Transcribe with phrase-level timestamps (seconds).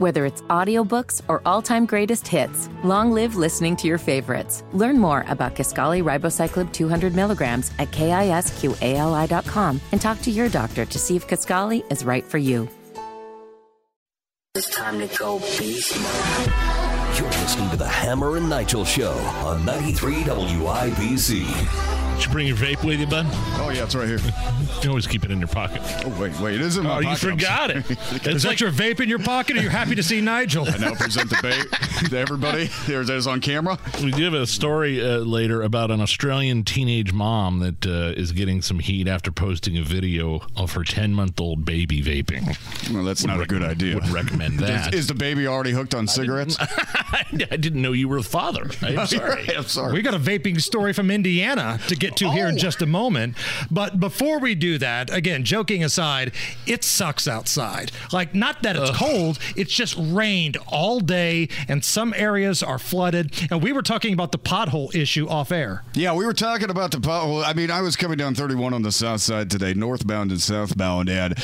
[0.00, 4.64] Whether it's audiobooks or all-time greatest hits, long live listening to your favorites.
[4.72, 10.98] Learn more about Kisqali Ribociclib 200 milligrams at kisqali.com and talk to your doctor to
[10.98, 12.66] see if Kisqali is right for you.
[14.54, 17.18] It's time to go beast mode.
[17.18, 19.12] You're listening to the Hammer and Nigel Show
[19.44, 21.99] on 93 WIBC.
[22.20, 23.24] Did you bring your vape with you, bud?
[23.30, 24.18] Oh yeah, it's right here.
[24.70, 25.82] You can always keep it in your pocket.
[26.06, 27.24] Oh wait, wait, it is in my Oh, you pocket.
[27.24, 27.80] I'm forgot sorry.
[27.80, 27.90] it.
[28.26, 30.66] Is It's that your vape in your pocket, Are you're happy to see Nigel?
[30.66, 32.70] I now present the vape to everybody.
[32.86, 33.78] There's that is on camera.
[34.02, 38.32] we do have a story uh, later about an Australian teenage mom that uh, is
[38.32, 42.56] getting some heat after posting a video of her 10 month old baby vaping.
[42.94, 43.96] Well, that's not a good idea.
[43.96, 44.94] Would recommend that.
[44.94, 46.56] Is, is the baby already hooked on cigarettes?
[46.58, 47.26] I
[47.58, 48.70] didn't know you were a father.
[48.80, 49.54] I'm sorry.
[49.54, 49.92] I'm sorry.
[49.92, 52.58] We got a vaping story from Indiana to get to here in Oh.
[52.58, 53.36] just a moment.
[53.70, 56.32] But before we do that, again, joking aside,
[56.66, 57.92] it sucks outside.
[58.12, 63.32] Like, not that it's cold, it's just rained all day, and some areas are flooded.
[63.50, 65.84] And we were talking about the pothole issue off air.
[65.94, 67.44] Yeah, we were talking about the pothole.
[67.44, 71.08] I mean, I was coming down 31 on the south side today, northbound and southbound,
[71.08, 71.34] and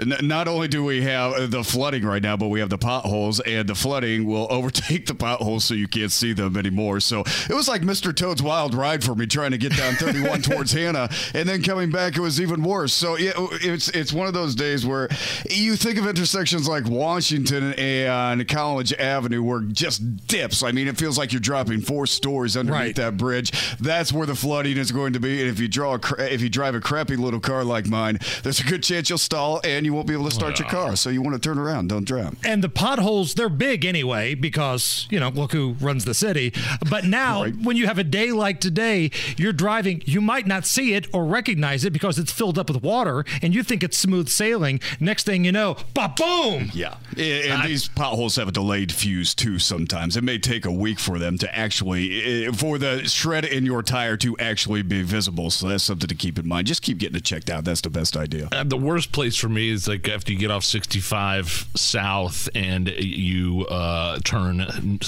[0.00, 2.78] n- not only do we have uh, the flooding right now, but we have the
[2.78, 7.00] potholes, and the flooding will overtake the potholes so you can't see them anymore.
[7.00, 8.14] So it was like Mr.
[8.14, 11.90] Toad's wild ride for me trying to get down 31 towards Hanna, and then coming
[11.90, 12.92] back, it was even worse.
[12.92, 15.08] So yeah, it's it's one of those days where
[15.50, 20.62] you think of intersections like Washington and College Avenue where just dips.
[20.62, 22.96] I mean, it feels like you're dropping four stories underneath Right.
[22.96, 23.52] that bridge.
[23.78, 25.40] That's where the flooding is going to be.
[25.40, 28.18] And if you draw, a cra- if you drive a crappy little car like mine,
[28.42, 30.96] there's a good chance you'll stall and you won't be able to start your car.
[30.96, 32.36] So you want to turn around, don't drown.
[32.44, 36.52] And the potholes, they're big anyway because, you know, look who runs the city.
[36.90, 37.56] But now, Right.
[37.56, 41.24] when you have a day like today, you're driving, you might not see it or
[41.24, 44.80] recognize it because it's filled up with water and you think it's smooth sailing.
[45.00, 46.70] Next thing you know, ba boom!
[46.74, 49.58] Yeah, and, and these potholes have a delayed fuse too.
[49.58, 53.64] Sometimes it may take a week for them to actually, eh, for the shred in
[53.64, 55.50] your tire to actually be visible.
[55.50, 56.66] So that's something to keep in mind.
[56.66, 57.64] Just keep getting it checked out.
[57.64, 58.48] That's the best idea.
[58.52, 62.88] Uh, the worst place for me is like after you get off 65 south and
[62.88, 64.60] you uh, turn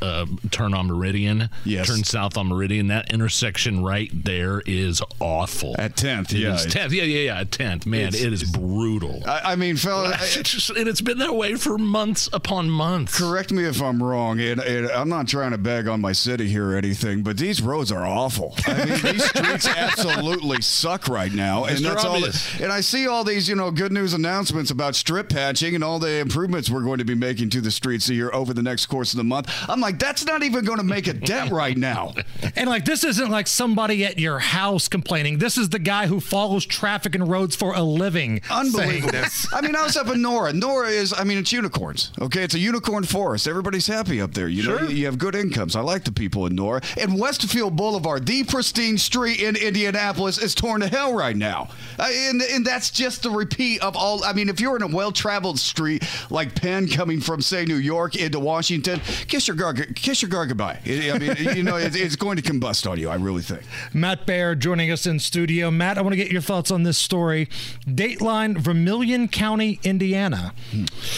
[0.00, 1.50] uh, turn on Meridian.
[1.64, 1.86] Yes.
[1.86, 2.88] Turn south on Meridian.
[2.88, 5.74] That intersection right there is awful.
[5.78, 6.54] At 10th, It yeah.
[6.54, 6.90] is 10th.
[6.92, 7.40] Yeah, yeah, yeah.
[7.40, 7.86] At 10th.
[7.86, 9.22] Man, It's- it is brutal.
[9.26, 10.16] I, I mean, fella.
[10.20, 13.18] It's and it's been that way for months upon months.
[13.18, 16.48] Correct me if I'm wrong, and, and I'm not trying to bag on my city
[16.48, 18.54] here or anything, but these roads are awful.
[18.66, 21.82] I mean, these streets absolutely suck right now, and Mr.
[21.82, 22.16] that's all.
[22.16, 22.60] Obvious.
[22.60, 25.98] And I see all these, you know, good news announcements about strip patching and all
[25.98, 29.12] the improvements we're going to be making to the streets here over the next course
[29.12, 29.48] of the month.
[29.68, 32.14] I'm like, that's not even going to make a dent right now.
[32.56, 35.38] And like, this isn't like somebody at your house complaining.
[35.38, 38.40] This is the guy who follows traffic and roads for a living.
[38.50, 39.18] Unbelievable.
[39.52, 40.52] I mean, I was up in Nora.
[40.52, 42.12] Nora is, I mean, it's unicorns.
[42.20, 43.46] Okay, it's a unicorn forest.
[43.48, 44.48] Everybody's happy up there.
[44.48, 45.76] You know, you, have good incomes.
[45.76, 46.80] I like the people in Nora.
[46.98, 51.68] And Westfield Boulevard, the pristine street in Indianapolis, is torn to hell right now.
[51.98, 54.24] Uh, and and that's just a repeat of all.
[54.24, 58.16] I mean, if you're in a well-traveled street like Penn, coming from say New York
[58.16, 60.80] into Washington, kiss your gar, kiss your gar goodbye.
[60.86, 63.08] I mean, you know, it, it's going to combust on you.
[63.08, 63.62] I really think.
[63.92, 65.70] Matt Baer joining us in studio.
[65.70, 67.46] Matt, I want to get your thoughts on this story.
[67.86, 70.52] Dateline, Vermilion County, Indiana.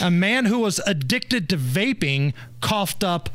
[0.01, 3.31] A man who was addicted to vaping coughed up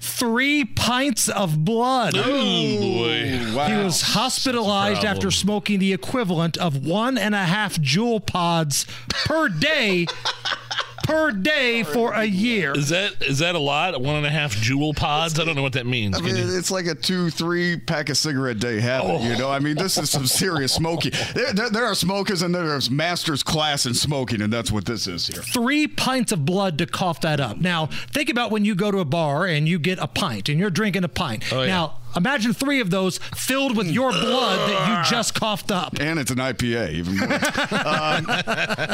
[0.00, 2.14] three pints of blood.
[2.16, 3.68] Oh boy.
[3.68, 9.48] He was hospitalized after smoking the equivalent of one and a half Juul pods per
[9.48, 10.06] day.
[11.08, 12.72] Per day for a year.
[12.76, 13.98] Is that is that a lot?
[14.00, 15.38] One and a half Juul pods?
[15.40, 16.16] I don't know what that means.
[16.16, 19.22] I mean, you- it's like a two, three pack of cigarette day habit.
[19.22, 21.12] You know, I mean, this is some serious smoking.
[21.34, 25.06] There, there, there are smokers and there's masters class in smoking, and that's what this
[25.06, 25.40] is here.
[25.42, 27.56] three pints of blood to cough that up.
[27.58, 30.60] Now, think about when you go to a bar and you get a pint and
[30.60, 31.50] you're drinking a pint.
[31.52, 31.68] Oh, yeah.
[31.68, 35.94] Now, imagine three of those filled with your blood that you just coughed up.
[36.00, 37.28] And it's an IPA, even more.
[37.86, 38.24] um,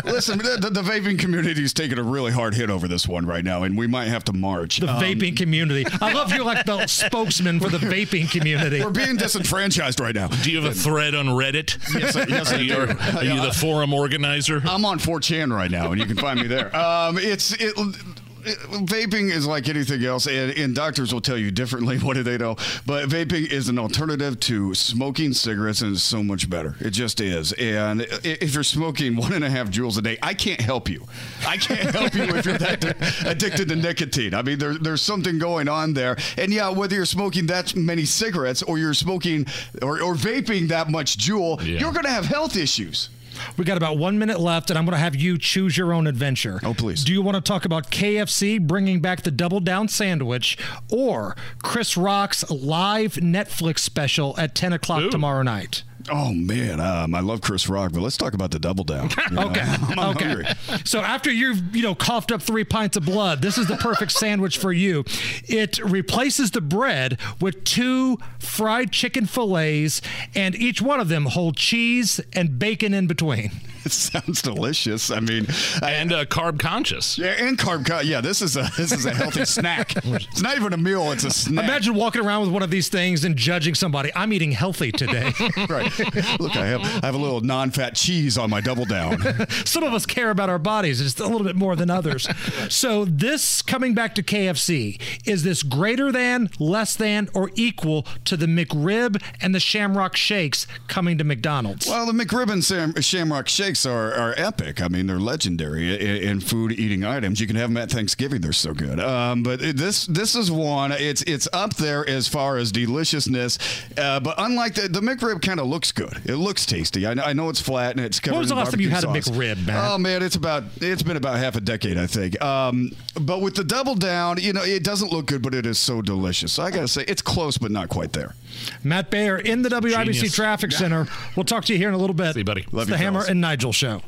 [0.04, 3.26] listen, the, the, the vaping community is taking a really hard hit over this one
[3.26, 4.78] right now, and we might have to march.
[4.78, 5.84] The Um, vaping community.
[6.00, 8.82] I love you're like the spokesman for the vaping community.
[8.82, 10.28] We're being disenfranchised right now.
[10.28, 11.78] do you have a thread on Reddit?
[11.94, 12.96] Yes, I- yes, I are you, do.
[13.18, 14.62] are you the forum organizer?
[14.64, 16.74] I'm on 4chan right now, and you can find me there.
[16.76, 17.96] Um, it's it, it-
[18.44, 21.98] vaping is like anything else, and, and doctors will tell you differently.
[22.04, 22.56] What do they know?
[22.84, 26.76] But vaping is an alternative to smoking cigarettes, and it's so much better.
[26.80, 27.52] It just is.
[27.54, 31.06] And if you're smoking one and a half Juuls a day, I can't help you.
[31.46, 32.84] I can't help you if you're that
[33.26, 34.34] addicted to nicotine.
[34.34, 36.16] I mean, there, there's something going on there.
[36.36, 39.46] And yeah, whether you're smoking that many cigarettes or you're smoking
[39.80, 41.78] or, or vaping that much Juul, Yeah.
[41.80, 43.08] you're going to have health issues.
[43.56, 46.06] We got about one minute left, and I'm going to have you choose your own
[46.06, 46.60] adventure.
[46.62, 47.04] Oh, please.
[47.04, 50.56] Do you want to talk about KFC bringing back the Double Down sandwich,
[50.90, 55.10] or Chris Rock's live Netflix special at 10 o'clock Ooh.
[55.10, 55.82] tomorrow night?
[56.10, 59.08] Oh man, um, I love Chris Rock, but let's talk about the double down.
[59.30, 59.60] You know, Okay.
[59.88, 60.24] I'm okay.
[60.24, 60.46] hungry.
[60.84, 64.12] So after you've you know coughed up three pints of blood, this is the perfect
[64.20, 65.04] sandwich for you.
[65.44, 70.02] It replaces the bread with two fried chicken fillets,
[70.34, 73.50] and each one of them hold cheese and bacon in between.
[73.86, 75.10] It sounds delicious.
[75.10, 75.46] I mean,
[75.82, 77.18] And uh, carb conscious.
[77.18, 78.06] yeah, and carb cut.
[78.06, 79.94] Yeah, this is a this is a healthy snack.
[80.04, 81.64] It's not even a meal; it's a snack.
[81.64, 84.10] Imagine walking around with one of these things and judging somebody.
[84.16, 85.32] I'm eating healthy today.
[85.68, 85.98] right.
[86.40, 89.20] Look, I have I have a little non-fat cheese on my double down.
[89.66, 92.26] Some of us care about our bodies just a little bit more than others.
[92.72, 98.36] so this coming back to KFC is this greater than, less than, or equal to
[98.36, 101.86] the McRib and the Shamrock Shakes coming to McDonald's?
[101.86, 104.80] Well, the McRib and Sam, Shamrock shakes are, are epic.
[104.82, 107.40] I mean, they're legendary in, in food eating items.
[107.40, 109.00] You can have them at Thanksgiving; they're so good.
[109.00, 110.92] Um, but this this is one.
[110.92, 113.58] It's it's up there as far as deliciousness.
[113.98, 116.20] Uh, but unlike the the McRib, kind of looks good.
[116.24, 117.06] It looks tasty.
[117.06, 118.34] I, know- I know it's flat and it's covered.
[118.34, 119.36] When was the last time you barbecue had a sauce.
[119.36, 119.90] McRib, Matt?
[119.90, 122.40] Oh man, it's about it's been about half a decade, I think.
[122.42, 122.90] Um,
[123.20, 126.02] but with the double down, you know, it doesn't look good, but it is so
[126.02, 126.52] delicious.
[126.52, 128.34] So I gotta say, it's close, but not quite there.
[128.82, 130.34] Matt Bayer in the WIBC Genius.
[130.34, 131.06] Traffic Center.
[131.36, 132.34] We'll talk to you here in a little bit.
[132.34, 132.62] See you, buddy.
[132.62, 134.04] It's Love the you, Hammer and Nigel Show.